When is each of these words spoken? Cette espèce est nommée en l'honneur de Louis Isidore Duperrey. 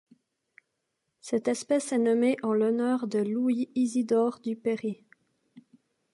Cette 1.19 1.47
espèce 1.47 1.91
est 1.91 1.99
nommée 1.99 2.35
en 2.41 2.53
l'honneur 2.53 3.05
de 3.05 3.19
Louis 3.19 3.69
Isidore 3.75 4.39
Duperrey. 4.39 5.03